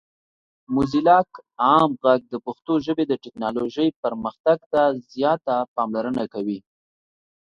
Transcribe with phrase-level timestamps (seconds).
[0.73, 1.17] موزیلا
[1.65, 4.81] عام غږ د پښتو ژبې د ټیکنالوجۍ پرمختګ ته
[5.13, 6.59] زیاته پاملرنه کوي.